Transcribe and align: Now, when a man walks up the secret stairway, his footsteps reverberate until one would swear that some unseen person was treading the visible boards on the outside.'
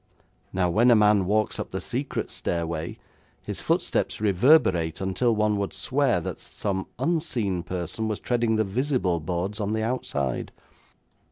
Now, 0.51 0.67
when 0.67 0.89
a 0.89 0.95
man 0.95 1.27
walks 1.27 1.59
up 1.59 1.69
the 1.69 1.79
secret 1.79 2.31
stairway, 2.31 2.97
his 3.43 3.61
footsteps 3.61 4.19
reverberate 4.19 4.99
until 4.99 5.35
one 5.35 5.57
would 5.59 5.73
swear 5.73 6.19
that 6.21 6.39
some 6.39 6.87
unseen 6.97 7.61
person 7.61 8.07
was 8.07 8.19
treading 8.19 8.55
the 8.55 8.63
visible 8.63 9.19
boards 9.19 9.59
on 9.59 9.73
the 9.73 9.83
outside.' 9.83 10.51